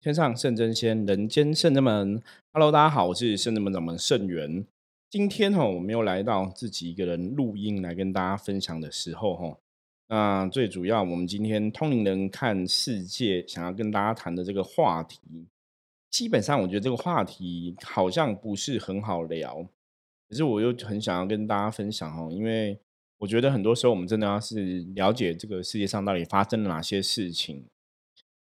[0.00, 2.22] 天上圣真仙，人间圣真门。
[2.52, 4.64] Hello，大家好，我是圣真门掌门圣元。
[5.10, 9.58] 今天哈，我们又来到自己一个人录音来跟大家分享的时候哈。
[10.06, 15.48] 那最主要，我们今天通灵人看世界想要跟大家谈的这个话题，
[16.08, 19.68] 基本上我觉得这个话题好像不是很好聊，
[20.28, 22.78] 可是我又很想要跟大家分享哦，因为
[23.18, 27.64] 我觉得很多时候我们真的要是了解这个世界上到底发生了哪些事情。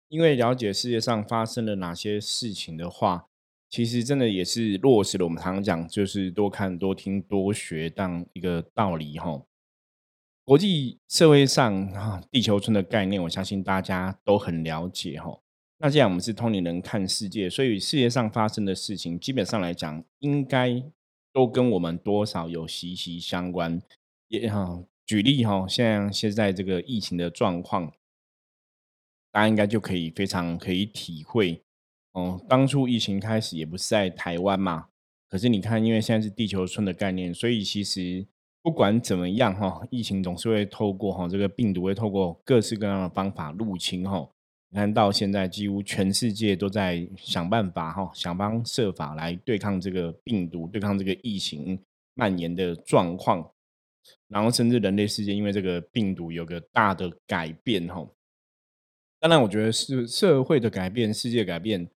[0.09, 3.27] 因为了解世界上发生了哪些事情的话，
[3.69, 9.43] 其实真的也是落实了我们常常讲，就是多看、多听、多学当一个道理哈。
[10.45, 15.41] 国际社会上啊，地球村的概念，我相信大家都很了解哈。
[15.77, 20.83] 那既然我们是通灵人看世界，所以世界上发生的事情，基本上来讲，应该
[21.35, 23.79] 都跟我们多少有息息相关。
[24.29, 27.93] 也哈，举例哈，像现在这个疫情的状况。
[29.39, 31.63] 大家应该就可以非常可以体会，
[32.11, 34.89] 哦，当初疫情开始也不是在台湾嘛，
[35.29, 38.27] 可是你看，因为现在是地球村的概念，所以其实
[38.61, 44.29] 不管怎么样哈，疫情总是会透过哈这个病毒会透过各式各样的方法入侵哈。
[44.71, 51.81] 你看到现在几乎全世界都在想办法哈，想方设法来对抗这个病毒，对抗这个疫情
[52.15, 53.49] 蔓延的状况，
[54.27, 58.05] 然后甚至人类世界因为这个病毒有个大的改变哈。
[59.21, 61.89] 当然，我觉得是社会的改变，世界改变。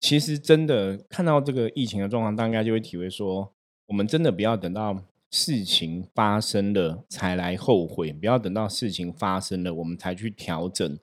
[0.00, 3.52] 其实，真的看到这个疫情的状况，大家就会体会说，
[3.86, 10.98] 我们真的不要等到事情发生了才来后悔，不要等到事情发生了我们才去调整。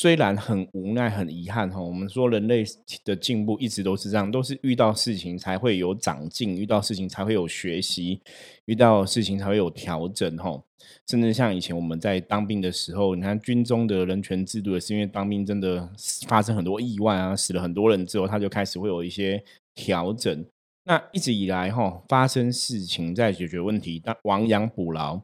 [0.00, 2.64] 虽然很无奈、很遗憾哈，我们说人类
[3.04, 8.20] 的进步一直都是这样，都是遇到事情才会有长进，遇到事情才会有学习，
[8.66, 10.62] 遇到事情才会有调整哈。
[11.08, 15.90] 甚至像以前我们在当兵的时候，你看军中的人权制度也是因为当兵真的
[16.28, 19.42] 发生很多意外啊，死了很多人之后，他就开始会有一些
[19.74, 20.46] 调整。
[20.84, 25.22] 那一直以来哈，发生事情在解决问题，但亡羊补牢，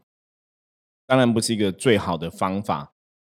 [1.06, 2.93] 当然不是一个最好的方法。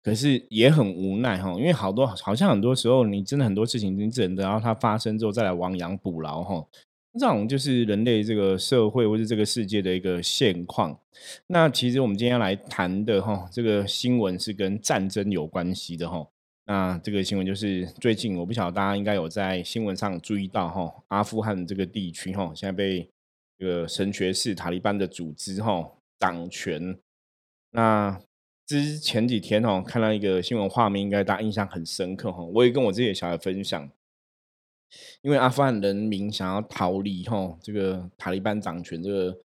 [0.08, 6.66] 可是也很无奈哈，因为好多好像很多时候，你真的很多事情，你只能等到它发生之后再来亡羊补牢哈。
[7.20, 10.98] 这种就是人类这个社会或是这个世界的一个现况。
[11.48, 16.26] 那其实我们今天来谈的哈，这个新闻是跟战争有关系的哈。
[16.66, 23.06] 那这个新闻就是最近，我不晓得大家应该有在新闻上注意到哈，阿富汗这个地区哈，现在被
[23.60, 25.86] 这个神学士塔利班的组织哈
[26.18, 26.98] 掌权。
[27.72, 28.18] 那
[28.68, 32.44] 之前几天哦，看到一个新闻画面，应该大家印象很深刻哈。
[32.44, 33.90] 我也跟我自己的小孩分享，
[35.22, 39.40] 因为阿富汗人民想要逃离哈这个塔利班掌权这个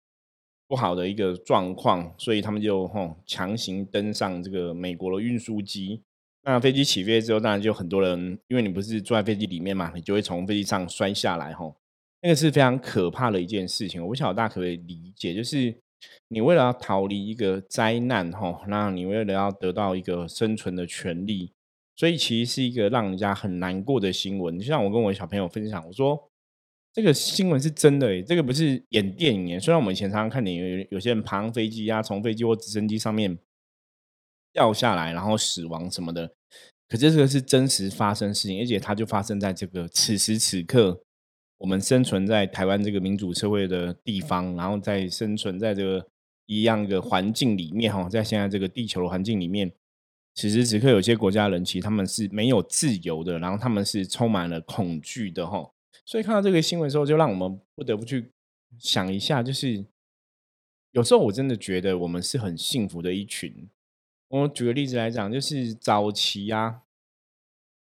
[0.68, 6.02] 不好的一个状况，所以他们就哈强行登上这个美国的运输机。
[6.42, 11.72] 那飞机起飞之后，当然就很多人，因为你不是坐在飞机里面嘛，你就会从飞机上摔下来哈。
[12.24, 14.02] 那个是非常可怕的一件事情。
[14.02, 15.78] 我不晓得大家可不可以理解，就是。
[16.30, 21.52] 你为了要逃离一个灾难，哈，那你为了要得到一个生存的权利，
[21.96, 24.58] 所以其实是一个让人家很难过的新闻。
[24.58, 26.30] 就像我跟我小朋友分享，我说
[26.94, 29.60] 这个新闻是真的，这个不是演电影。
[29.60, 33.38] 虽然我们以前常常看电影，有些人爬飞机啊，从飞机或直升机上面
[34.54, 36.34] 掉下来，然后死亡什么的，
[36.90, 41.04] 可这个是真实发生事情，而且它就发生在这个此时此刻。
[41.62, 46.08] 我们生存在台湾这个民主社会的地方，然后在生存在这个
[46.48, 49.72] 一样的环境里面哈，在现在这个地球的环境里面，
[50.34, 55.72] 此时此刻有些国家人其实他们是没有自由的，然后他们是充满了恐惧的哈。
[56.04, 58.32] 所以看到这个新闻之后，就让我们不得不去
[58.80, 59.86] 想一下，就是
[60.94, 63.70] 有时候我真的觉得我们是很幸福的一群。
[64.30, 66.82] 我举个例子来讲，就是早期啊，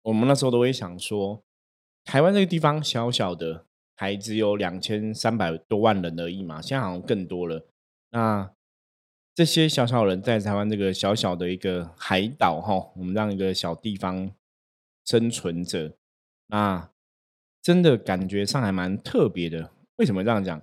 [0.02, 1.42] 我们那时候都会想说。
[2.03, 7.67] 台湾这个地方小小的，还只有两千三百多万人而已嘛，现在好像更多了。
[8.12, 8.51] 那
[9.34, 14.31] 这些小小人在台湾这个小小的一个海岛哈，我们让一个小地方
[15.06, 15.94] 生存着，
[16.47, 16.89] 那
[17.62, 19.71] 真的感觉上还蛮特别的。
[19.97, 20.62] 为什么这样讲？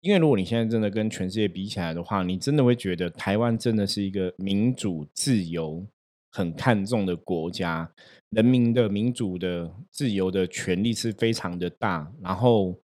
[0.00, 5.86] 因为如果你现在真的跟全世界比起来的话，你真的会觉得台湾真的是一个民主自由。
[6.32, 7.90] 很看重的国家，
[8.30, 12.78] 人民的民主的自由的权利是非常的大，然后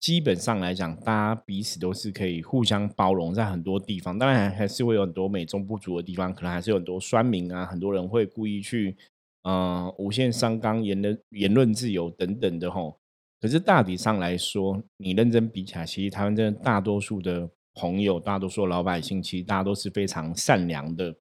[0.00, 8.96] 基本上来讲，大家彼此都是可以互相包容，在很多地方，当然还是会有很多美中不足的地方，可能还是有很多酸民啊，很多人会故意去
[9.44, 12.98] 呃无限上纲言论言论自由等等的吼。
[13.40, 21.14] 可是大体上来说，你认真比起来，其实台湾真的大多数的朋友，大多数老百姓，其实大家都是非常善良的。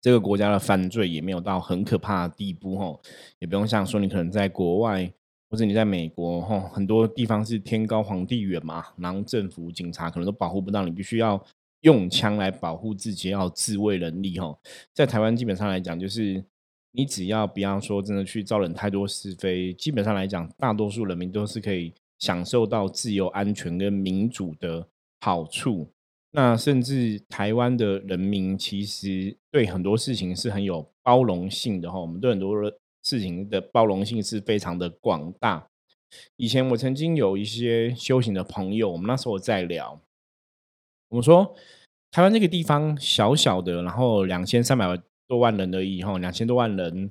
[0.00, 3.00] 这个国家的犯罪也没有到很可怕的地步吼，
[3.40, 5.12] 也不用像说你可能在国外
[5.50, 11.42] 或者你在美国吼，很多地方是天高皇帝远嘛，然后政府警察可能都保护不到你，必须要
[11.80, 14.58] 用枪来保护自己，要自卫能力吼。
[14.92, 16.44] 在台湾基本上来讲，就是
[16.92, 24.86] 你只要不要说真的去招惹太多是非，基本上来讲，大多数人民都是可以享受到自由、安全跟民主的
[25.20, 25.88] 好处。
[26.40, 32.54] 那甚至台湾的人民其实对很多事情是很有包容性的哈，我们对很多
[33.02, 35.66] 事情的包容性是非常的广大。
[36.36, 40.00] 以前我曾经有一些修行的朋友，我们那时候在聊，
[41.08, 41.56] 我们说
[42.12, 44.86] 台湾这个地方小小的，然后两千三百
[45.26, 47.10] 多万人而已哈，两千多万人，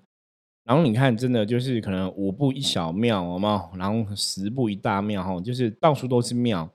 [0.64, 3.74] 然后你看真的就是可能五步一小庙，好不好？
[3.76, 6.74] 然后十步一大庙哈，就是到处都是庙。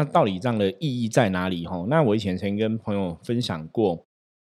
[0.00, 1.66] 那到底这样的意义在哪里？
[1.66, 4.06] 哈，那我以前曾经跟朋友分享过，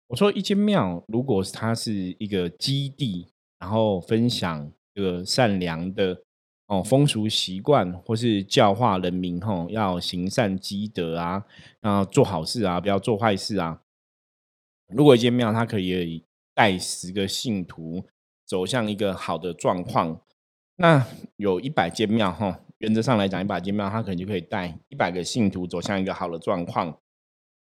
[0.08, 3.28] 我说一间庙，如果它是一个基地，
[3.60, 6.20] 然后分享这个善良的
[6.66, 11.44] 哦风俗习惯，或是教化人民，哈，要行善积德啊，
[11.80, 13.80] 然后做好事啊，不要做坏事啊。
[14.88, 16.24] 如果一间庙它可以
[16.56, 18.04] 带十个信徒
[18.44, 20.20] 走向一个好的状况，
[20.74, 21.06] 那
[21.36, 22.62] 有一百间庙，哈。
[22.78, 26.98] 原则上来讲，一把间庙，它可能就可以带一百个信徒走向一个好的状况。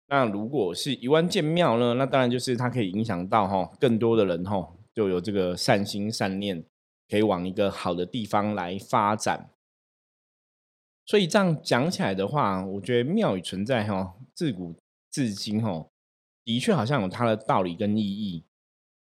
[0.06, 1.94] 那如果是一万间庙呢？
[1.94, 6.64] 那当然就是它可以影响到哈更多的人哈，就有这个善心善念，
[7.08, 9.50] 可以往一个好的地方来发展。
[11.06, 14.76] 所以这样讲起来的话，我觉得庙宇存在哈，自古
[15.10, 15.86] 至今哈，
[16.44, 18.44] 的确好像有它的道理跟意义。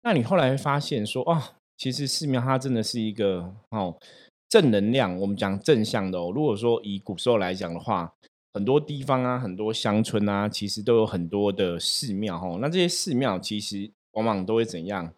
[0.03, 1.43] 那你后来发现说，哦，
[1.77, 3.99] 其实寺庙它真的是一个哦。
[4.49, 6.33] 正能量，我们讲正向的哦。
[6.35, 8.15] 如果说以古时候来讲的话，
[8.53, 12.59] 很多地方啊，很多乡村啊，其实都有很多的寺庙哦。
[12.61, 15.13] 那这些寺庙其实往往都会怎样？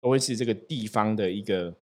[0.00, 1.76] 都会是这个地方的一个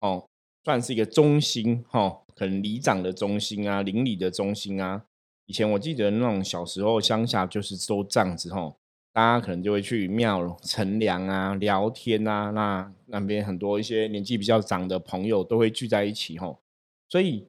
[0.00, 0.26] 哦，
[0.64, 5.04] 算是一个中心哈，可能里长的中心啊，邻里的中心啊。
[5.46, 8.74] 以前我记得那种小时候乡下就是都这样子哈。
[9.12, 16.60] 大家可能就会去庙乘凉啊、聊天啊，那那边很多一些年纪比较长的朋友都会聚在一起吼。
[17.08, 17.48] 所以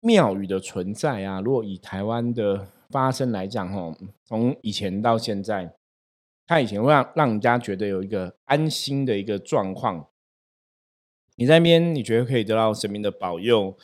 [0.00, 3.94] 庙宇的存在啊，如果以台湾的发生来讲吼，
[4.24, 5.74] 从以前到现在，
[6.46, 10.08] 它以前会让让人家觉得有一个安心的一个状况。
[11.36, 13.76] 你在那边，你觉得可以得到神明的保佑；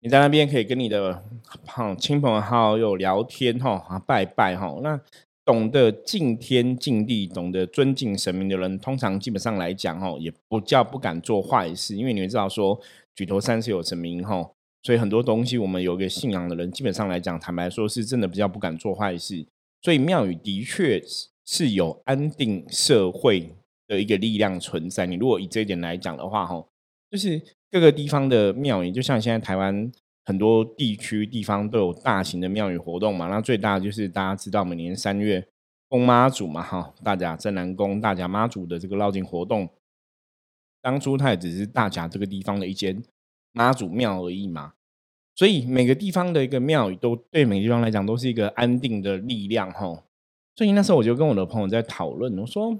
[0.00, 1.24] 你在那边可以跟你的
[1.66, 5.00] 好亲朋好友聊天吼啊，拜拜吼那。
[5.48, 11.96] 懂得敬天敬地、懂得尊敬神明的人，通常基本上来讲，吼，也不叫不敢做坏事。
[11.96, 12.78] 因为你们知道，说
[13.14, 19.46] 举头三尺有神明，吼，所以很多东西，我们有一个信仰的人，基本上来讲，坦白说，是真的比较不敢做坏事。
[19.80, 21.02] 所以庙宇的确
[21.46, 23.54] 是有安定社会
[23.86, 25.06] 的一个力量存在。
[25.06, 26.68] 你如果以这一点来讲的话，吼，
[27.10, 27.40] 就是
[27.70, 29.90] 各个地方的庙宇，就像现在台湾。
[30.28, 35.48] 很多地区地方都有大型的庙宇活动嘛，那最大就是大家知道每年三月
[35.88, 39.66] 供妈祖嘛，哈，大甲镇南宫大甲妈祖的这个绕境活动，
[40.82, 43.02] 当初它也只是大甲这个地方的一间
[43.52, 44.74] 妈祖庙而已嘛，
[45.34, 50.04] 所以每个地方的一个庙宇都对每个地方来讲都是一个安定的力量，哈。
[50.56, 52.78] 所以那时候我就跟我的朋友在讨论，我说，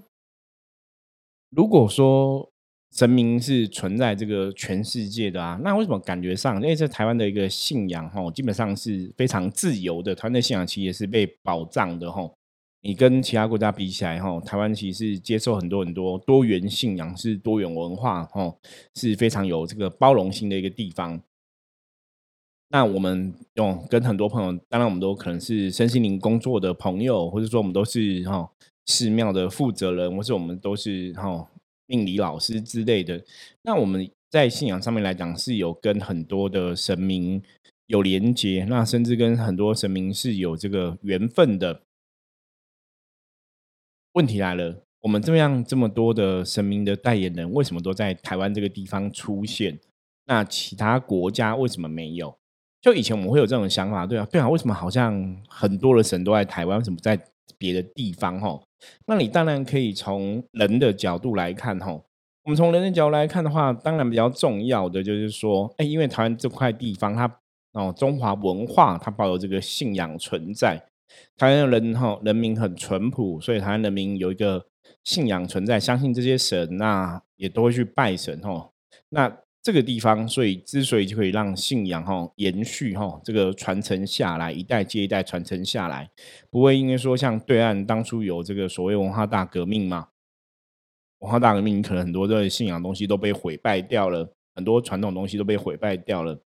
[1.48, 2.52] 如果说。
[2.90, 12.28] 神明是存在这个全世界的啊，那为什么感觉上，因为在台湾的一个信仰哈，基本上是非常自由的，台湾的信仰其实也是被保障的哈。
[12.80, 18.54] 你跟其他国家比起来哈，台湾其实是接受很多很多多元信仰，是多元文化哈，
[18.94, 21.20] 是非常有这个包容性的一个地方。
[22.70, 28.50] 那我们用跟很多朋友，当然我们都可能是身心灵工作的朋友，或者说我们都是哈
[28.86, 31.46] 寺庙的负责人，或者我们都是哈。
[31.88, 33.24] 命理老师之类的，
[33.62, 37.42] 那我们在信仰上面来讲是有跟很多的神明
[37.86, 41.82] 有连接，那甚至跟很多神明是有这个缘分的。
[44.12, 49.78] 问题来了，我们这样这么多的神明的代言人，为什么都在台湾这个地方出现？
[50.26, 52.36] 那其他国家为什么没有？
[52.82, 57.18] 就以前我们会有这种想法，对啊，对啊，为什么好像很多的神都在台湾，为什么在
[57.56, 58.38] 别的地方？
[58.40, 58.60] 哈。
[59.06, 61.92] 那你当然可以从人的角度来看，哈，
[62.44, 67.40] 我们从人的角度来看的话，当然比较重要的就是说，哎，因为台湾这块地方，它
[67.72, 70.80] 哦，中华文化它保有这个信仰存在，
[71.36, 74.66] 台湾的人哈，人民很淳朴，所以台湾人民有一个
[75.04, 78.70] 信仰存在，相信这些神，那也都会去拜神，哈，
[79.08, 79.38] 那。
[79.68, 86.08] 这个地方，所以之所以就可以让信仰哈延续哈，这个传承下来，一代接一代传承下来，
[86.48, 90.08] 不会因为说像对岸当初有这个所谓文化大革命嘛，
[91.18, 96.40] 文化大革命，可能很多的信仰东西都被毁败掉了，很多传统东西都被毁败掉了，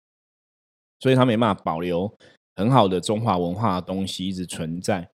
[1.00, 2.16] 所以他没办法保留
[2.54, 5.10] 很好的中华文化的东西一直存在。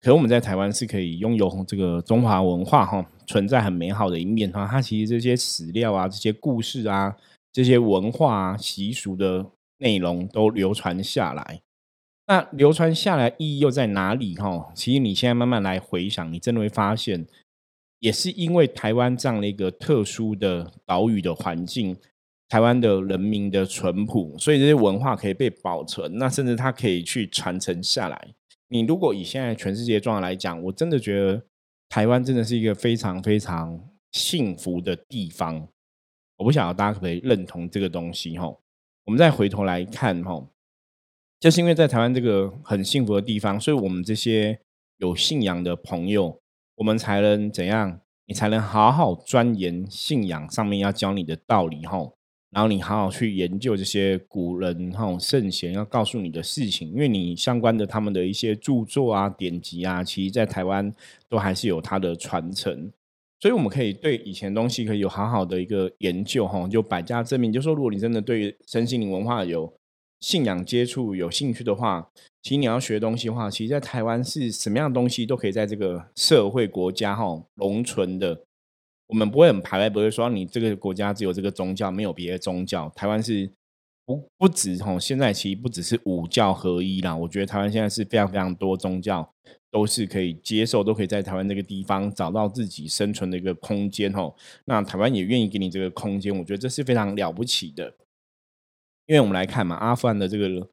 [0.00, 4.66] 可我们在台湾是可以拥有这个中华文化哈，存在很美好的一面哈。
[4.70, 7.16] 它其实这些史料啊、这些故事啊、
[7.52, 9.44] 这些文化啊、习俗的
[9.78, 11.60] 内容都流传下来。
[12.28, 14.70] 那流传下来意义又在哪里哈？
[14.74, 17.26] 其实你现在慢慢来回想，你真的会发现，
[17.98, 21.96] 也是因为台湾这样的一个特殊的岛屿的环境，
[22.48, 26.18] 台湾的人民的淳朴，所以这些文化可以被保存。
[26.18, 28.28] 那甚至它可以去传承下来。
[28.68, 31.42] 你如果以现在全世界状况来讲，我真的觉得
[31.88, 35.68] 台湾真的是一个非常非常幸福的地方。
[36.36, 38.46] 我不晓得大家可不可以认同这个东西哈？
[39.04, 40.46] 我们再回头来看哈，
[41.40, 44.60] 就是因为在台湾这个很幸福的地方，所以我们这些
[44.98, 46.40] 有信仰的朋友，
[46.76, 48.00] 我们才能怎样？
[48.26, 52.10] 你才能好好钻研信仰上面要教你的道理哈。
[52.50, 60.90] 然后你好好去研究这些古人哈圣贤要告诉你的事情，因为你相关的他们的一些著作啊典籍啊，其实在台湾
[61.28, 62.90] 都还是有它的传承，
[63.40, 67.52] 所以我们可以对以前东西可以有好好的一个研究哈，就百家争鸣。
[67.52, 69.70] 就说如果你真的对身心灵文化有
[70.20, 72.08] 信仰接触有兴趣的话，
[72.42, 77.24] 其实你要学东西的话，其实在台湾是什么样的东西都可以在这个社会国家哈
[77.56, 78.40] 容存的。
[79.08, 82.90] 我们不会很排外，不会说你这个国家只有这个宗教，没有别的宗教。
[82.90, 83.50] 台湾是
[84.04, 87.16] 不不止吼，现在其实不只是五教合一啦。
[87.16, 89.26] 我觉得台湾现在是非常非常多宗教
[89.70, 94.36] 都是可以接受，都可以在台湾这个地方找到自己生存的一个空间吼。
[94.66, 97.94] 那台湾也愿意给你这个空间，我觉得这是非常了不起的。
[99.06, 100.68] 因为我们来看嘛，阿富汗的这个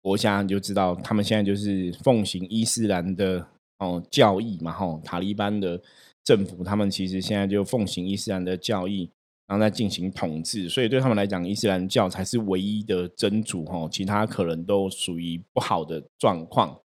[0.00, 3.46] 国家，你就知道他们现在就是奉行伊斯兰的
[3.78, 5.82] 哦教义嘛吼，塔利班的。
[6.24, 9.10] 政府他们其实现在就奉行伊斯兰的教义，
[9.46, 16.80] 然后在进行统治，所以对他们来讲，伊斯兰教才是唯一的真主哈，其他可能都属于不好的状况。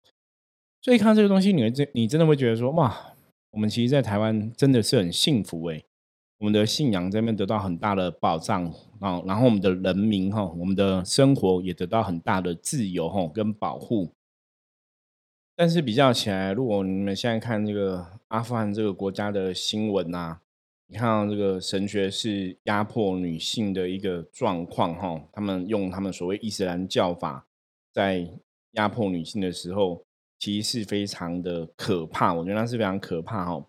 [0.80, 3.12] 所以看到这个东西，你会真你真的会觉得说，哇，
[3.50, 5.84] 我们其实，在台湾真的是很幸福诶，
[6.38, 8.64] 我们的信仰这边得到很大的保障
[9.00, 14.12] 啊，然后我们的人民哈，我们的生活也得到很大的自由哈跟保护。
[15.56, 20.38] 但是比较起来，如果你们现在看这个阿富汗这个国家的新闻呐，
[20.88, 27.46] 你看到这个神学是压迫女性的一个状况哈，他们用他们所谓伊斯兰教法
[27.92, 28.28] 在
[28.72, 30.04] 压迫女性的时候，
[30.40, 32.34] 其实是非常的可怕。
[32.34, 33.64] 我觉得那是非常可怕哈，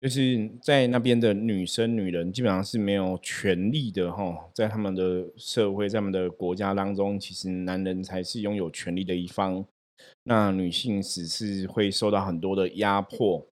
[0.00, 9.66] 就是在那边的女生、女人基本上是没有权利的哈，在他们的社会、在他们的国家当中，其实男人才是拥有权利的一方。
[10.22, 13.46] 那女性只是会受到很多的压迫，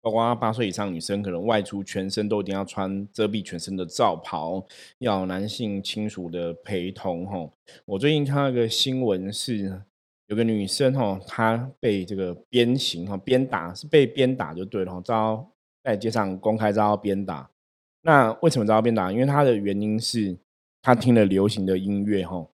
[0.00, 4.64] 包括八岁以上女生可能外出全身都一定要穿遮蔽全身的罩袍，
[4.98, 7.26] 要男性亲属的陪同。
[7.26, 7.50] 哈，
[7.84, 9.82] 我最近看到一个新闻是，
[10.28, 15.50] 有个女生哈，她被这个鞭刑哈，鞭打是被鞭打就对了，遭
[15.82, 17.50] 在街上公开遭鞭打。
[18.02, 19.12] 那为什么遭到鞭打？
[19.12, 20.38] 因为她的原因是
[20.80, 22.48] 她听了流行的音乐哈，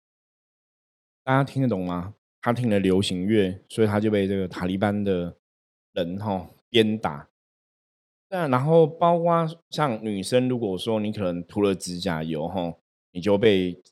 [1.23, 2.15] 大家听得懂吗？
[2.45, 5.35] 他听了流行乐，所以他就被这个塔利班的
[5.95, 7.27] 人哈鞭打。
[8.29, 12.75] 那然后包括像女生，如果说你可能涂了指甲油哈，
[13.13, 13.83] 你就被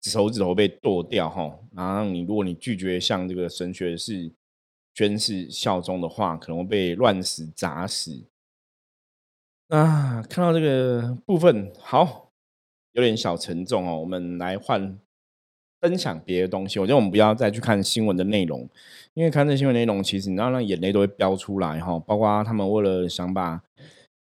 [0.00, 1.56] 手指头被剁掉哈。
[1.70, 4.32] 然后你如果你拒绝向这个神学士
[4.94, 8.24] 宣誓效忠的话，可能会被乱死砸死。
[9.68, 12.32] 啊看到这个部分，好
[12.94, 14.98] 有点小沉重哦，我们来换。
[15.82, 18.66] 分享别的东西，我觉得我们不要再去看新闻的内容，
[19.14, 21.98] 因为看这新闻内容，其实你知道，那眼泪都会飙出来哈。
[21.98, 23.60] 包括他们为了想把，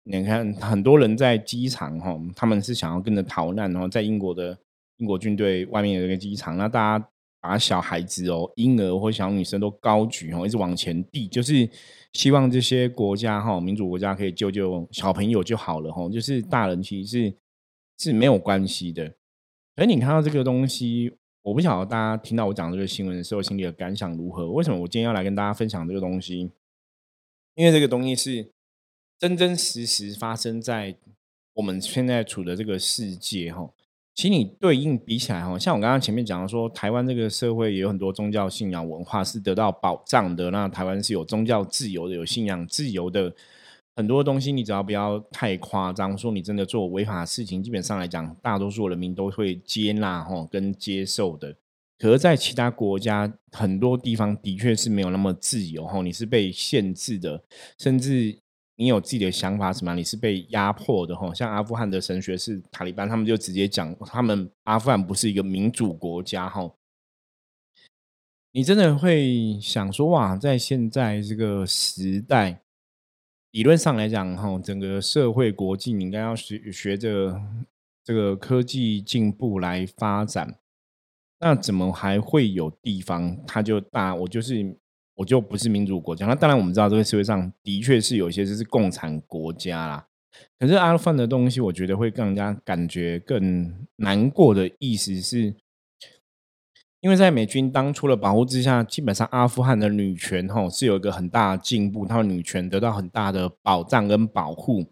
[0.05, 4.57] 你看很多人在机场哈，他们是想要跟着逃难，然后在英国的
[4.99, 7.09] 英国军队外面有一个机场，那大家
[7.41, 11.69] 把小孩子哦、婴儿或小女生都高举哦，一直往前递，就是
[12.13, 16.09] 希望这些国家哈，民主国家可以救救小朋友就好了哈。
[16.09, 17.35] 就是大人其实是
[17.99, 19.13] 是没有关系的，
[19.75, 21.17] 而你看到这个东西。
[21.43, 24.51] 我不晓得大家听到我讲这个新闻的时候心里的感想如何？
[24.51, 26.51] 为什么我今天要来跟大家分享这个东西？
[27.55, 28.53] 因为这个东西是
[29.19, 30.97] 真真实实发生在
[31.55, 33.71] 我们现在处的这个世界哈。
[34.15, 40.51] 其实你对应比起来哈，像我刚刚前面讲的说，台湾这个社会也有很多宗教信仰文化是得到保障的。
[40.51, 43.35] 那台湾是有宗教自由的，有信仰自由的。
[43.99, 51.57] 很多东西你只要不要太夸张，说你真的做违法的事情，基本上来讲，大多数人民都会接纳哈跟接受的。
[51.99, 57.43] 可是，在其他国家很多地方的确是没有那么自由哈，你是被限制的，
[57.77, 58.39] 甚至
[58.77, 59.93] 你有自己的想法什么？
[59.97, 61.35] 你是被压迫的哈？
[61.35, 66.71] 像阿富汗的神学是塔利班，他们就直接讲，他们阿富汗不是一个民主国家哈。
[68.53, 72.63] 你真的会想说哇，在现在这个时代，
[73.51, 77.41] 理论上来讲哈，整个社会国际你应该要学学着
[78.05, 80.59] 这个科技进步来发展，
[81.41, 84.15] 那怎么还会有地方它就大？
[84.15, 84.77] 我就是。
[85.19, 90.07] 我就不是民主国家，那当然我们知道这个社会上的确是有一些就是共产国家啦。
[90.61, 95.53] 可是阿富汗的东西，我觉得会更加感觉更难过的意思是，
[97.01, 104.85] 因为在美军当初的保护之下，基本上阿富汗的女权吼是有一个很大的进步，他们女权得到很大的保障跟保护。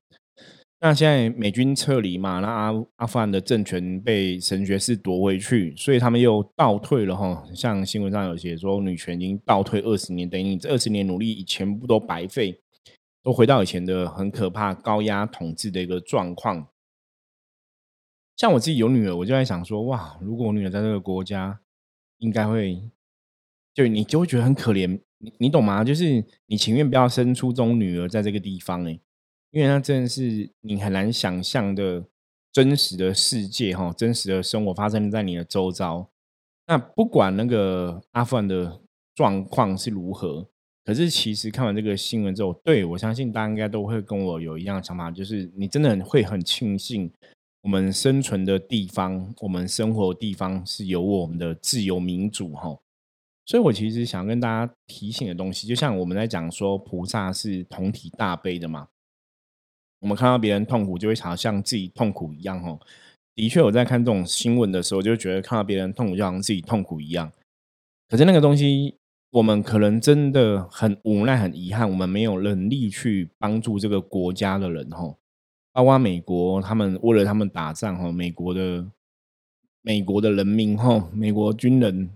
[0.79, 7.43] 那现在美军撤离嘛，那阿阿富汗的政权被神学士夺回去，所以他们又倒退了哈。
[7.55, 12.61] 像新闻上有写说，女权已经倒退二十年，等于你这二十年努力以全部都白费，
[13.23, 16.69] 都回到以前的很可怕高压统治的一个状况。
[18.37, 21.59] 像我自己有女儿，我就在想说，哇，如果我女儿在这个国家，
[22.19, 22.83] 应该会，
[23.75, 25.83] 就你就会觉得很可怜，你你懂吗？
[25.85, 28.99] 就是你情愿不要生出这种女儿在这个地方哎。
[29.53, 32.05] 因为它真的是你很难想象的
[32.53, 36.11] 真实的世界哈，真实的生活发生在你的周遭。
[36.67, 38.83] 那不管那个阿富汗的
[39.15, 40.47] 状况是如何，
[40.85, 47.11] 可是其实看完这个新闻之后，对我相信大家应该都会跟我有一样的想法，就是你真的会很庆幸
[47.67, 52.79] 我们生存的地方，我们生活的地方是有我们的自由民主哈。
[53.45, 58.87] 所以我其实想跟大家提醒的东西，就像我们在讲说菩萨是同体大悲的嘛。
[59.99, 62.65] 我们看到别人痛苦，就会好像自己痛苦一样。
[62.65, 62.79] 哦。
[63.35, 67.33] 的确，我在看这种新闻的时候，就觉得看到别人痛苦，就好像自己痛苦一样。
[68.09, 68.95] 可是那个东西，
[69.33, 74.89] 我们可能真的很无奈、很遗憾，我们没有能力去帮助这个国家的人。
[74.91, 75.13] 哈，
[75.77, 78.87] 包括美国，他们为了他们打仗，哈，美国的
[79.83, 82.09] 美国的人民，哈，美国军人，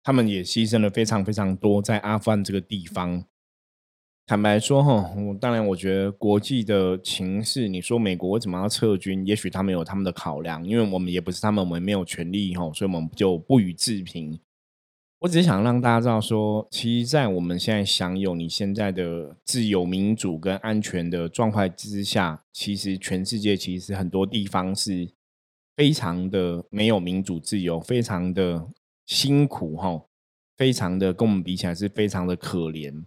[0.00, 3.24] 他们也牺牲了非常非常多，在阿富汗这个地方。
[4.24, 9.26] 坦白说，哈，当然我觉得国际的情势，你说美国为什么要撤军？
[9.26, 14.38] 也许他们有他们的考量，因为我们也不是他们，我们没有权利，哈，所以我们就不予置评。
[15.20, 25.10] 我只是想让大家知道，说，其实，在我们现在享有你现在的自由、民主跟安全的状态之下，其实全世界其实很多地方是
[25.76, 28.66] 非常的没有民主自由，非常的
[29.04, 30.02] 辛苦，哈，
[30.56, 33.04] 非常的跟我们比起来是非常的可怜。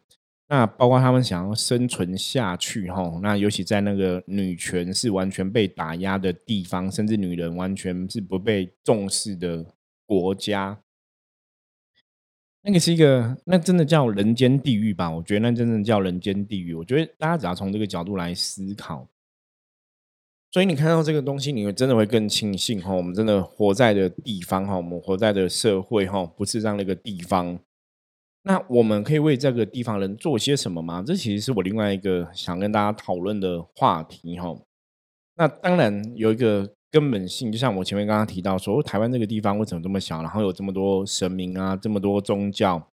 [0.49, 9.65] 那包括他们想要生存下去，哈，那尤其在那个女权是完全被打压的地方，甚至女人完全是不被重视的
[10.05, 10.79] 国家，
[12.65, 15.11] 那个是一个，那真的叫人间地狱吧？
[15.11, 16.73] 我觉得那真的叫人间地狱。
[16.73, 19.05] 我觉得大家只要从这个角度来思考，
[20.49, 27.59] 所以你看到这个东西，你会真的会更庆幸，哈，我们真的活在的地方，哈，我们活在的社会，哈，不是这样的一个地方。
[28.43, 31.03] 那我们可以为这个地方人做些什么吗？
[31.05, 34.55] 这其实是我另外一个想跟大家讨论的话题哈。
[35.35, 42.87] 那当然有一个根本性，就像我前面刚刚提到说，台湾这个地方为什么这么小，然后有这么多神明啊，这么多宗教，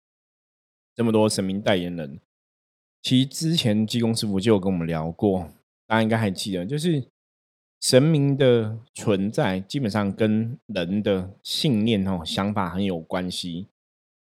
[0.95, 2.21] 这么多神明代言人。
[3.01, 5.49] 其实之前济公师傅就有跟我们聊过，
[5.87, 7.03] 大家应该还记得，就是
[7.81, 13.69] 神明的存在基本上跟人的信念哦想法很有关系。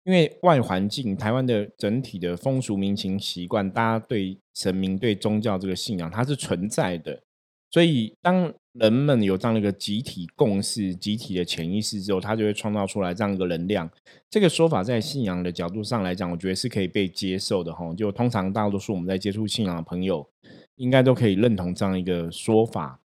[0.06, 7.22] 因为外环境，台湾的整体的风俗民情习惯，大家对神明、对宗教这个信仰，它是存在的。
[7.70, 13.90] 所以，当人们有这样的一个集体共识、集体的潜意识之后，它就会创造出来这样一个能量。
[14.30, 17.94] 这个说法在信仰的角度上来讲，我觉得是可以被接受的哈。
[17.96, 20.30] 就通常大多数我们在接触信仰的朋友，
[20.76, 23.00] 应该都可以认同这样一个说法。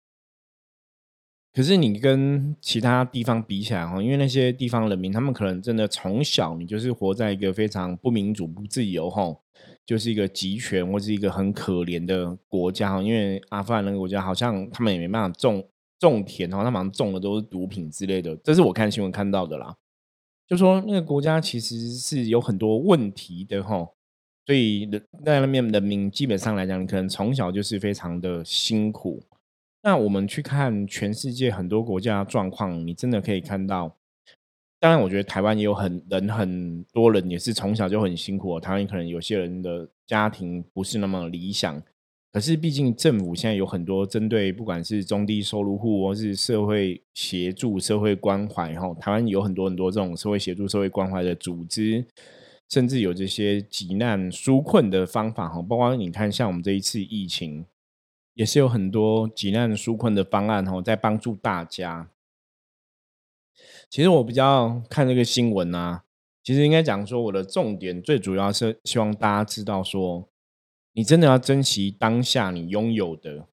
[1.54, 9.36] 可是你跟其他地方比起来哈，因为那些地方人民，他们可能真的从小你就是活在一个非常不民主、不自由哈，
[9.92, 13.02] 就是一个集权或是一个很可怜的国家。
[13.02, 15.62] 因为阿富汗那个国家好像他们也没办法种
[16.00, 19.76] 种田哈，他们种的都是毒品之类的，这是我看新闻看到的啦。
[20.48, 23.86] 就说那个国家其实是有很多问题的哈，
[24.46, 24.90] 所以
[25.26, 29.22] 在那边人民基本上来讲，你可能从小就是非常的辛苦。
[29.84, 33.98] 那我们去看全世界很多国家的状况，你真的可以看到。
[34.82, 38.60] 当然，我觉得台湾也有很人很多人也是从小就很辛苦。
[38.60, 41.80] 台湾可能有些人的家庭不是那么理想，
[42.34, 52.04] 可是毕竟政府现在有很多针对不管是中低收入户或是社会协助、社会关怀，哈，台湾有很多很多这种社会协助、社会关怀的组织，
[52.68, 57.66] 甚至有这些急难纾困的方法，哈，包括你看像我们这一次疫情。
[58.34, 62.10] 也是有很多急难纾困的方案哈，在帮助大家。
[63.92, 66.04] 其实我比较看这个新闻啊，
[66.42, 70.30] 其实应该讲说，我的重点最主要是希望大家知道说，
[70.94, 73.50] 你真的要珍惜当下你拥有的。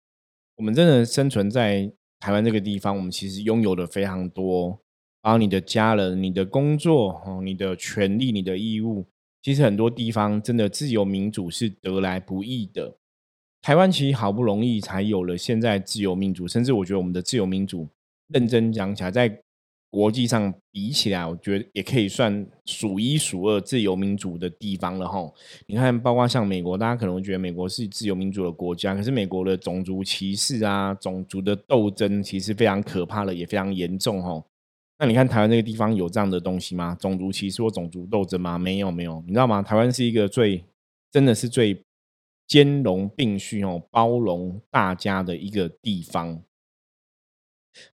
[0.58, 4.80] 我们真的生存在台湾这个地方，我们其实拥有的非常多，
[5.24, 9.08] 包括你的家人、你的工作、哦、你的权利、你的义务。
[9.42, 12.96] 其实很多地方真的自由民主是得来不易的。
[13.60, 17.88] 台湾其实好不容易才有了现在自由民主，甚至我觉得我们的自由民主，
[18.28, 19.42] 认真讲起来，在
[19.90, 25.32] 国际上比起来，我觉得也可以算数一数二自由民主的地方了哈。
[25.66, 34.44] 你看，包括像美国，大家可能会觉得美国是自由民主的国家，可是美国的种族歧视啊、种族的斗争其实非常可怕的，也非常严重哈。
[35.00, 36.96] 那你看台湾那个地方有这样的东西吗？
[37.00, 38.58] 种族歧视或种族斗争吗？
[38.58, 39.24] 没有，没有。
[39.26, 39.62] 你知道吗？
[39.62, 40.64] 台湾是一个最
[41.12, 41.82] 真的是最
[42.48, 46.42] 兼容并蓄哦，包容大家的一个地方。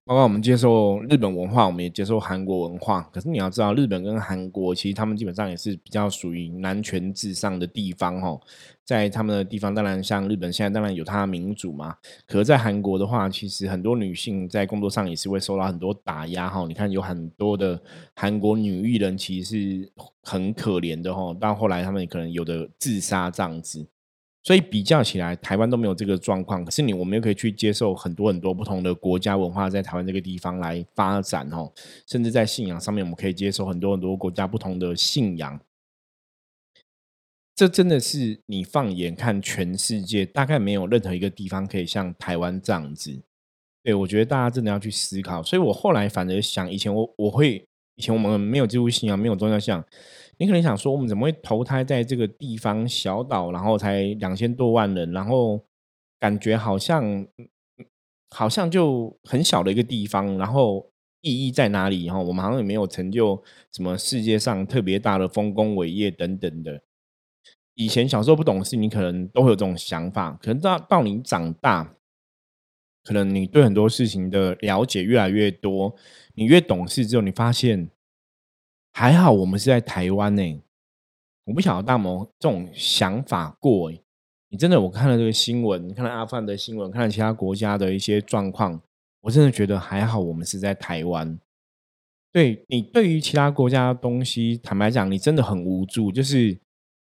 [0.03, 3.01] 包括我们接受日本文化，我们也接受韩国文化。
[3.13, 8.39] 可是你要知道，日本跟韩国其实他们基本上也是比较属于男权至上的地方哦。
[8.83, 11.95] 在他们的地方，当然像日本现在当然有它的民主嘛。
[12.27, 16.63] 可是，在韩国的话，其实很多女性在工作上也是会受到很多打压哈。
[16.67, 17.81] 你看，有很多的
[18.15, 21.33] 韩国女艺人其实是很可怜的哈。
[21.39, 23.87] 到后来，他们可能有的自杀这样子。
[24.45, 26.63] 所以比较起来，台湾都没有这个状况。
[26.63, 31.73] 可是你，我们又可以去接受很多很多不同的国家文化，在台湾这个地方来发展哦。
[32.05, 35.59] 甚至在信仰上面，我们可以接受很多很多国家不同的信仰。
[37.55, 43.19] 这真的是你放眼看全世界，大概没有任何一个地方可以像台湾这样子。
[43.81, 45.41] 对我觉得大家真的要去思考。
[45.41, 49.83] 所以我后来反而想，以前我我会，以前我们没有基督信仰，没有宗教信仰。
[50.37, 55.63] 你可能想说，我们怎么会投胎在这个地方小岛，然后才两千多万人，然后
[56.19, 57.25] 感觉好像
[58.29, 62.09] 好像就很小的一个地方，然后意义在哪里？
[62.09, 66.81] 哈，我们好像也没有成就什么世界上特别大的丰功伟业等等的。
[67.75, 70.37] 以前小时候不懂事，你可能都会有这种想法。
[70.41, 71.95] 可能到到你长大，
[73.03, 75.95] 可能你对很多事情的了解越来越多，
[76.33, 77.89] 你越懂事之后，你发现。
[78.97, 80.63] 还好我们是在台湾呢，
[81.43, 84.01] 我不晓得大魔这种想法过哎，
[84.47, 88.81] 你真的我看了这个新闻，看了阿富汗的新闻，看了其他国家的一些状况，
[89.19, 91.37] 我真的觉得还好我们是在台湾。
[92.31, 96.09] 对你对于其他国家的东西，坦白讲，你真的很无助。
[96.09, 96.57] 就是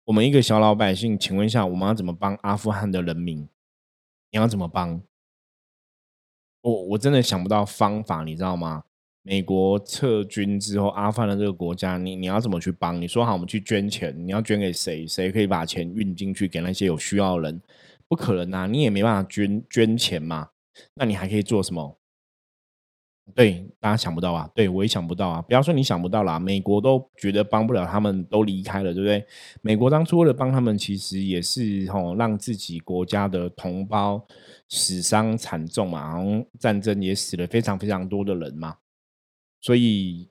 [0.06, 3.48] 我们一个小老百姓，请问一下，我们要怎么帮阿富汗的人民？
[4.32, 5.00] 你要怎么帮？
[6.62, 8.82] 我我真的想不到方法，你知道吗？
[9.28, 13.02] 美国撤军之后，阿富汗的这个国家，你你要怎么去帮？
[13.02, 15.04] 你说好，我们去捐钱，你要捐给谁？
[15.04, 17.60] 谁可以把钱运进去给那些有需要的人？
[18.06, 20.50] 不可能啊，你也没办法捐捐钱嘛。
[20.94, 21.98] 那你还可以做什么？
[23.34, 24.48] 对，大家想不到啊。
[24.54, 25.42] 对我也想不到啊。
[25.42, 29.26] 不要说你想不到啦，美国都觉得帮不了他们，都离开了，对不对？
[29.60, 34.24] 美国当初为了帮他们，其实也是吼让自己国家的同胞
[34.68, 38.76] 死伤惨重嘛，然后战争也死了非常非常多的人嘛。
[39.60, 40.28] 所以，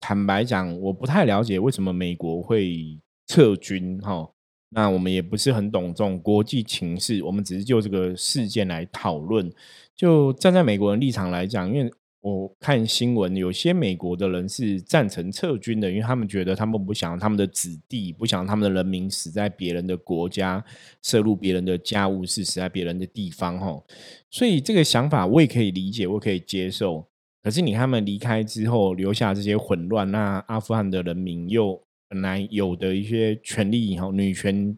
[0.00, 4.30] 坦白讲，我不太了解为什么美国会撤军哈。
[4.72, 9.52] 那我们也不是很懂这种国际情势，我们只是就这个事件来讨论。
[9.96, 20.64] 就站在美国人立场来讲，因为我看新闻，有些美国的人是赞成撤军的，因为他们觉得他们不想他们的子弟，不想他们的人民死在别人的国家，
[21.02, 23.82] 涉入别人的家务事，死在别人的地方哈。
[24.30, 27.09] 所以这个想法我也可以理解，我可以接受。
[27.42, 34.76] 可是你他们离开之后，留下这些混乱，那阿富汗的人民又本来有的一些权利，哈，女权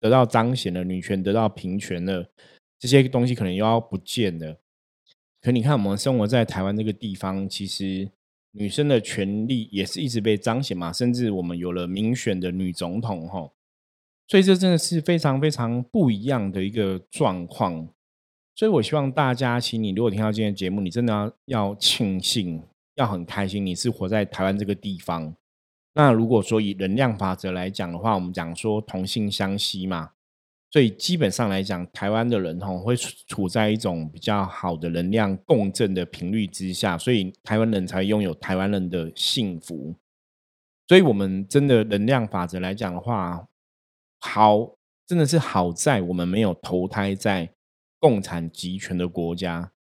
[0.00, 2.30] 得到彰显了，女权得到平权了，
[2.78, 4.60] 这些东西可能又要不见了。
[5.42, 8.10] 可你看，我们生活在台湾这个地方，其实
[8.52, 13.52] 女生的权利也是一直被彰显嘛，甚至我们有了民选的女总统，哈，
[14.26, 17.88] 所以这真的是非常非常不一样的一个状况。
[18.58, 22.60] 所以，我希望大家，请你如果听到今天节目，你真的要要庆幸，
[22.96, 25.32] 要很开心，你是活在台湾这个地方。
[25.94, 30.10] 那如果说以能量法则来讲的话，我们讲说同性相吸嘛，
[30.72, 39.94] 所以基本上来讲，台湾的人吼会处在一种比较好的能量共振的频率之下，所以台湾人才拥有台湾人的幸福。
[40.88, 43.46] 所以，我们真的能量法则来讲的话，
[44.18, 44.74] 好，
[45.06, 47.52] 真的是好在我们没有投胎在。
[47.98, 49.72] 共产集权的国家，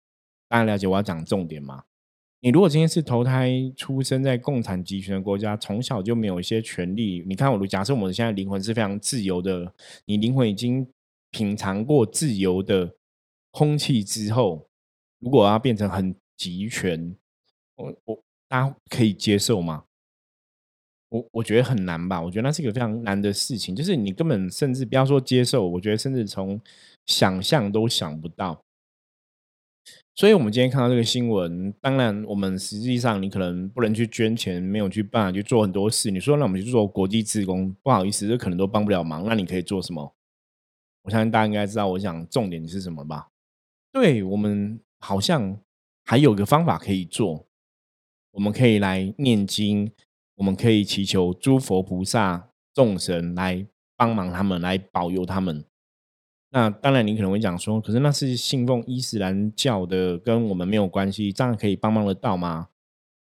[0.48, 1.84] 大家了解我要讲重点吗？
[2.40, 7.24] 你如果今天是投胎出生在共产集权的国家，从小就没有一些权利。
[7.26, 9.72] 你看，我假设我们现在灵魂是非常自由的，
[10.04, 10.86] 你灵魂已经
[11.30, 12.94] 品尝过自由的
[13.50, 14.68] 空气之后，
[15.18, 17.16] 如果要变成很集权，
[17.76, 19.84] 我我大家可以接受吗？
[21.08, 26.60] 我我觉得很难吧，我觉得那是一个非常难的事情，就是你根本甚至不要说接受，我觉得甚至从
[27.06, 28.62] 想象都想不到。
[30.14, 36.10] 所以，我们今天看到这个新闻，当然，我们实际上你可能不能去捐钱，没有去办，去做很多事。
[36.10, 39.24] 你说，那我们去做国际职工，不好意思，这可能都帮不了忙。
[39.26, 40.14] 那你可以做什么？
[41.02, 43.28] 我相信大家应该知道，我想重点是什么吧？
[43.92, 45.60] 对我们好像
[46.04, 47.46] 还有个方法可以做，
[48.32, 49.92] 我们可以来念经。
[50.36, 53.66] 我们可以祈求诸佛菩萨、众神来
[53.96, 55.64] 帮忙他们，来保佑他们。
[56.50, 62.68] 那当然，你可能会讲说，可是那是信奉伊斯兰教的，跟我们没有关系，这样可以帮忙得到吗？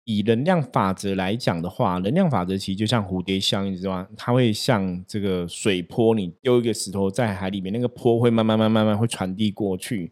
[0.05, 4.07] 以能量法则来讲的话，能量法则其实就像蝴蝶效应，知道吗？
[4.17, 10.11] 它会像这个水波，你丢一个石头在海里面，那个波会慢慢、慢、慢慢会传递过去。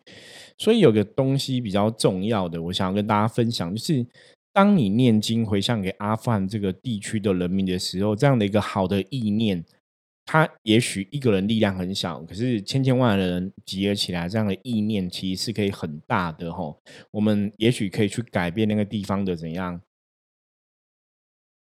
[0.57, 4.05] 所以有个东西比较重要的，我想要跟大家分享，就是。
[4.53, 9.63] 当你念经回向给阿富汗这个地区的人民的时候，这样的一个好的意念，
[10.25, 16.81] 他也许一个人力量很小，可是千千万的人集合起来，这样的意念其实是可以很大的吼。
[17.11, 19.81] 我们也许可以去改变那个地方的怎样，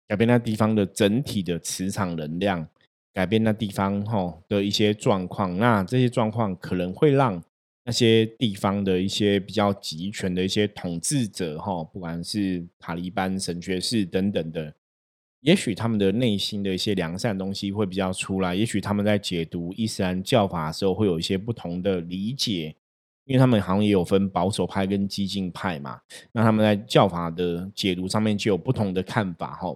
[0.07, 2.67] 改变那地方的整体的磁场能量，
[3.13, 5.57] 改变那地方吼的一些状况。
[5.57, 7.43] 那这些状况可能会让。
[7.83, 14.71] 那些地方的一些比较集权的一些统治者，哈，不管是塔利班、神学士等等的，
[15.41, 18.55] 也许他们的内心的一些良善东西会比较出来。
[18.55, 22.75] 也许他们在解读伊斯兰教法的时候，会有一些不同的理解，
[23.25, 25.99] 因为他们好像也有分保守派跟激进派嘛。
[26.31, 29.75] 那他们在教法的解读上面就有不同的看法，哈。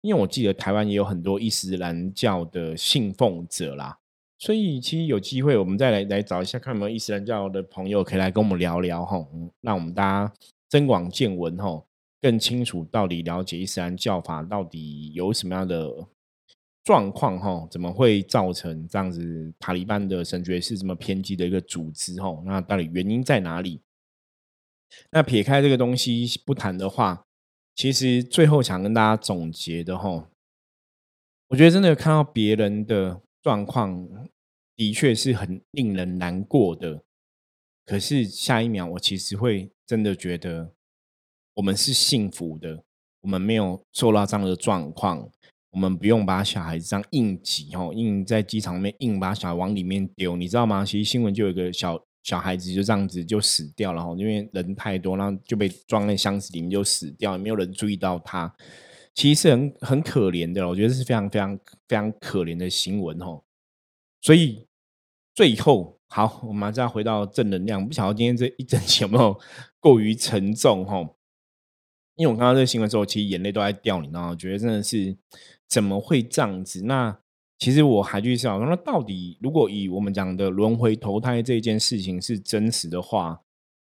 [0.00, 3.98] 因为我记得台湾也有很多伊斯兰教的信奉者啦。
[4.38, 9.24] 所以其实有机会，我们再来来找一下，看有没有伊斯兰教的朋友可以来跟我们聊聊哈，
[9.60, 10.32] 让我们大家
[10.68, 11.82] 增广见闻哈，
[12.22, 16.08] 更清楚到底了解伊斯兰教法到底有什么样的
[16.82, 22.42] 状况哈，怎么会造成这样子塔利班的神学是这么偏激的一个组织哈？
[22.46, 23.82] 那到底原因在哪里？
[25.10, 27.26] 那撇开这个东西不谈的话，
[27.74, 30.30] 其实最后想跟大家总结的哈，
[31.48, 34.08] 我觉得真的看到别人的状况。
[34.74, 37.04] 的确是很令人难过的，
[37.84, 40.72] 可是下一秒我其实会真的觉得
[41.54, 42.82] 我们是幸福的，
[43.20, 45.28] 我们没有受到这样的状况，
[45.70, 50.84] 我们不用把小孩子这样硬挤哦，硬在机场面硬把小孩往里面丢，你知道吗？
[50.84, 58.54] 其实新闻就有一个小小孩子就这样子就死掉了哈，因为人太多，然后就被装在箱子里面就死掉，也没有人注意到他，
[59.14, 63.42] 其实是很很可怜的，我觉得是非常非常非常可怜的新闻哦。
[64.20, 64.66] 所以
[65.34, 67.86] 最后，好，我们马上回到正能量。
[67.86, 69.38] 不晓得今天这一整期有没有
[69.80, 71.02] 过于沉重哈？
[72.22, 74.36] 因为我看到这个新闻之后，其实眼泪都在掉，你知道吗？
[74.36, 75.16] 觉得真的是
[75.68, 76.82] 怎么会这样子？
[76.84, 77.18] 那
[77.58, 83.40] 其实我还去想，那到底如果以我们讲的轮回投胎这件事情是真实的话，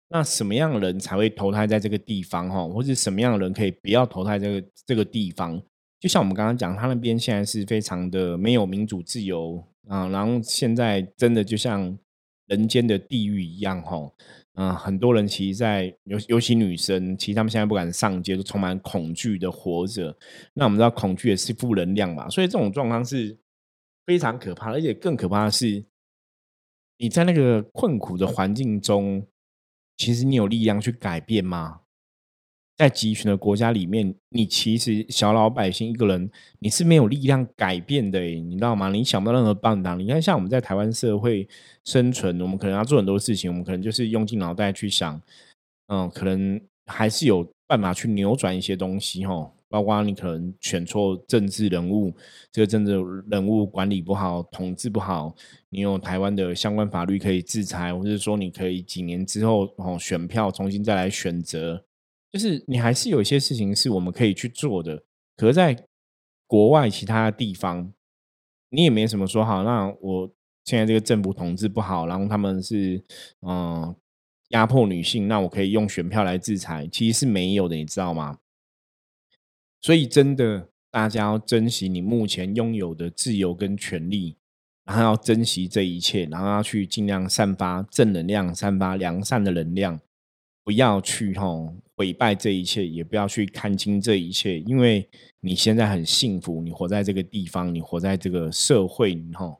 [0.07, 2.65] 那什么样的人才会投胎在这个地方哈？
[2.69, 5.61] 或者什么样的人可以不要投胎这个这个地方？
[5.99, 9.61] 就像我们刚刚讲，他那边现在是非常的没有民主自由。
[9.89, 11.97] 啊，然后现在真的就像
[12.45, 14.13] 人间的地狱一样，吼，
[14.59, 20.17] 嗯，很多人其实，在尤尤其女生，其实她们现在不敢上街，都充满恐惧的活着。
[20.53, 23.39] 那我们知道，恐惧也是负能量嘛，所以这种状况是
[24.05, 25.85] 非常可怕，而且更可怕的是，
[26.97, 29.25] 你在那个困苦的环境中，
[29.95, 31.79] 其实你有力量去改变吗？
[32.79, 38.89] 在集权的国家里面，你其实小老百姓一个人，你是没有力量改变的，你知道吗？
[38.89, 39.95] 你想不到任何办法。
[39.95, 41.45] 你看，像我们在台湾社会
[41.83, 45.21] 生存，我们可能要做很多事情，我们可能就是用尽脑袋去想，
[45.87, 49.51] 嗯，可能还是有办法去扭转一些东西，哈。
[49.67, 52.15] 包括你可能选错政治人物，
[52.49, 52.97] 这个政治
[53.29, 55.35] 人物管理不好，统治不好，
[55.69, 61.83] 你有台湾的相关法律可以制裁，或者说你可以几年之后哦选票重新再来选择。
[62.31, 65.03] 就是你还是有一些事情是我们可以去做的，
[65.35, 65.85] 可是在
[66.45, 67.91] 国外其他的地方，
[68.69, 69.63] 你也没什么说好。
[69.63, 70.31] 那我
[70.63, 73.03] 现在这个政府统治不好，然后他们是
[73.41, 73.95] 嗯
[74.49, 78.37] 压迫女性，那我可以用选票来制裁，其实是没有的，你知道吗？
[79.81, 84.37] 所以真的，大家要珍惜你目前拥有的自由跟权利，
[84.85, 89.99] 然后要珍惜这一切，然后要去尽量散发正能量，散发良善的能量。
[90.61, 95.05] 不要去吼毁败这一切，也不要去看清这一切，因为
[95.41, 99.59] 你现在很幸福，你活在这个地方，你活在这个社会，吼，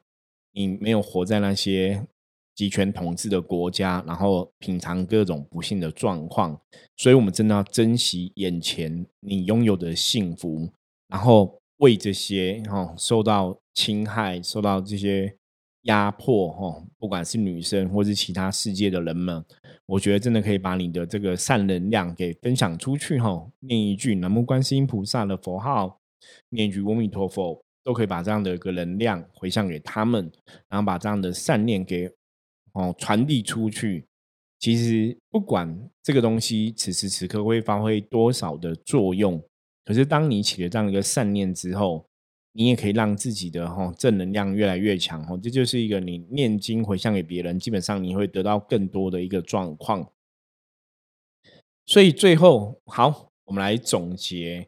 [0.54, 2.08] 你没有活在那些
[2.56, 6.58] 集权统治的国家，然后品尝各种不幸的状况，
[6.96, 10.70] 所以我们真的要珍惜眼前你拥有的幸福，
[11.10, 15.36] 然后为这些哈受到侵害、受到这些
[15.84, 19.44] 压迫哈，不管是女生或是其他世界的人们，
[19.86, 26.00] 我觉得真的可以把你的这个善能量给分享出去哈，念一句南无观世音菩萨的佛号，
[26.50, 30.32] 念一句阿弥陀佛，都可以把这样的一个能量回向给他们，
[30.68, 32.10] 然后把这样的善念给。
[32.74, 34.06] 哦，传递出去，
[34.60, 39.44] 其实不管这个东西此时此刻会发挥多少的作用，
[39.84, 42.06] 可是当你起了这样一个善念之后，
[42.54, 45.22] 你也可以让自己的哈正能量越来越强。
[45.30, 50.12] 哦，这就是一个你念经回向给别人，基本上你会得到更多的一个状况。
[51.86, 54.68] 所以最后，好，我们来总结。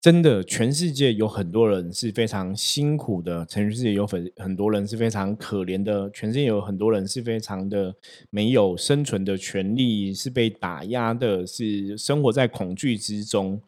[0.00, 7.96] 真的，全世界有很多人是非常辛苦的，全世界有很很多人是非常可怜的，全世界有很多人是非常的
[8.28, 13.62] 没有生存的权利，是被打压的，是生活在恐惧之中。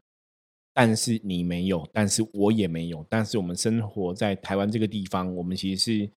[0.79, 6.11] 但是你没有，但是我也没有，但是我们生活在台湾这个地方，我们其实是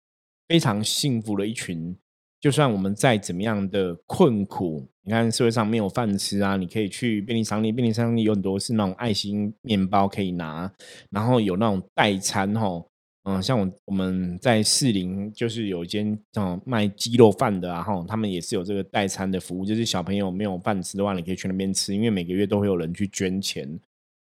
[0.49, 1.95] 非常幸福的一群。
[2.41, 10.69] 就算我们再怎么样的困苦，你看社会上没有饭吃啊，你可以去便利商店，便利商店有很多是那种爱心面包可以拿，
[11.09, 12.83] 然后有那种代餐哈，
[13.23, 23.79] 嗯，像我我们在士林就是有一间种卖鸡肉饭的啊哈，他们也是有这个代餐的服务，就是小朋友没有饭吃的话，你可以去那边吃，因为每个月都会有人去捐钱，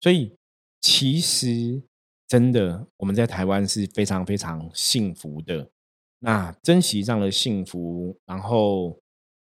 [0.04, 0.36] 所以
[0.82, 1.82] 其实
[2.28, 5.70] 真的我们在台湾是非常非常幸福的。
[6.20, 9.00] 那珍惜这样的幸福，然后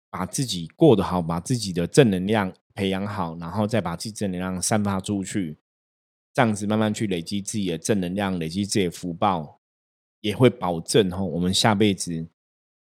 [0.10, 5.58] 把自己过得好，把自己的正能量培养好，然后再把自己正能量散发出去，
[6.34, 9.62] 这样子慢慢去累积自己的正能量，累积自己的福报，
[10.20, 12.28] 也会保证哈，我们下辈子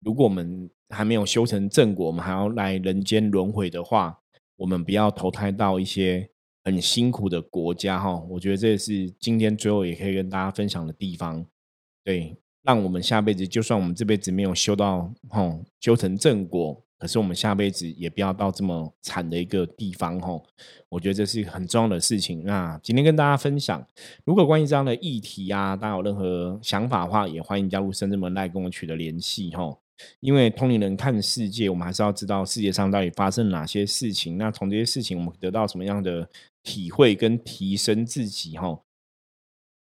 [0.02, 4.20] 如果我们还没有修成正果，我们还要来人间轮回的话，
[4.58, 6.30] 我们不要投胎到一些
[6.64, 8.16] 很辛苦的国家哈。
[8.30, 11.46] 我觉得这是今天最后也可以跟大家分享的地方，
[12.04, 12.38] 对。
[12.64, 20.46] 让我们下辈子，就算我们这辈子没有修到吼修成正果，可是我们下辈子也不要到这么惨的一个地方吼。
[20.88, 22.44] 我觉得这是很重要的事情。
[22.44, 23.84] 那今天跟大家分享，
[24.26, 29.82] 如果关于这样的议题啊，大家有任何想法的话，也欢迎加入深圳门来跟我取得联系吼。
[30.20, 34.38] 因为通灵人看世界，我们还是要知道世界上到底发生哪些事情。
[34.38, 36.30] 那从这些事情，我们得到什么样的
[36.64, 38.84] 体会跟提升自己吼？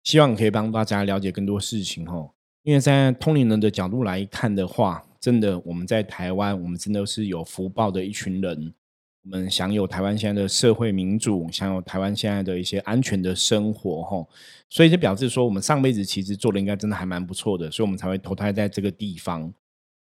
[0.02, 2.34] 希望可以帮大家了解更多事情吼。
[2.62, 8.74] 因为在通灵人的角度来看的话，真的我们在台湾，我们真的是有福报的一群人。
[9.22, 14.26] 我们享有台湾现在的社会民主，享有台湾现在的一些安全的生活，哈。
[14.70, 19.52] 所以就表示说，我们上辈子其实做的应该真的还蛮不错的，所以我们才会投胎在这个地方。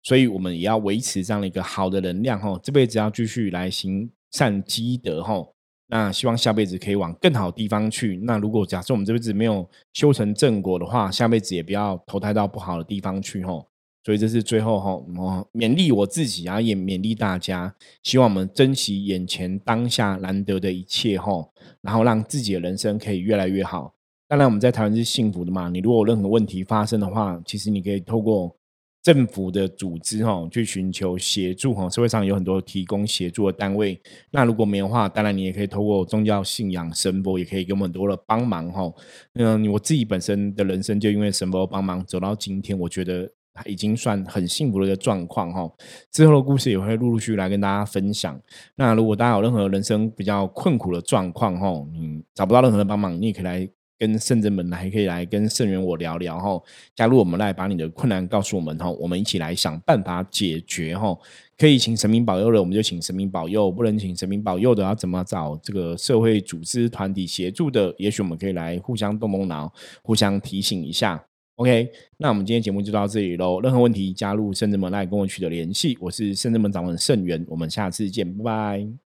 [0.05, 2.59] 所以我们也要维持这样的一个好的能量，哈。
[2.63, 5.45] 这辈子要继续来行善积德，哈。
[5.91, 8.19] 那希望下辈子可以往更好的地方去。
[8.25, 13.67] 那如果假设我们这辈子没有修成正果的话，下辈子也不要投胎到不好的地方去吼。
[14.05, 23.95] 所以这是最后吼，我勉励我自己啊，也勉励大家，希望我们珍惜眼前当下难得的一切吼，然后让自己的人生可以越来越好。
[24.27, 28.55] 当然我们在台湾是幸福的嘛，你如果有任何问题发生的话，其实你可以透过。
[29.03, 33.99] 政府的组织哈，去寻求协助哈，社会上有很多提供协助的单位。
[34.31, 38.93] 那如果没有的话，当然你也可以透过宗教信仰神佛，也可以给我们很多的帮忙哈。
[39.35, 43.31] 嗯，我自己本身的人生就因为神佛帮忙走到今天，我觉得
[43.65, 45.71] 已经算很幸福的一个状况哈。
[46.11, 48.39] 之后的故事也会陆陆续续来跟大家分享。
[48.75, 53.69] 那如果大家有任何人生比较困苦的状况哈，你找不到任何的帮忙，你也可以来。
[53.99, 56.63] 跟圣人们还可以来跟圣元我聊聊哈，
[56.95, 61.17] 加入我们来把你的困难告诉我们哈，我们一起来想办法解决哈。
[61.57, 67.93] 可以请神明保佑的，我们就请神明保佑；不能请神明保佑的，要怎么找这个社会组织团体协助的？
[67.99, 71.21] 也许我们可以来互相动动脑，互相提醒一下。
[71.57, 73.61] OK，那我们今天节目就到这里喽。
[73.61, 79.08] 任何问题加入圣人们来跟我取得联系，我是圣人们掌门圣元，我们下次见，拜拜。